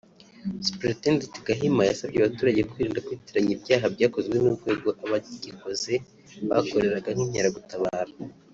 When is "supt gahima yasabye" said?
0.65-2.17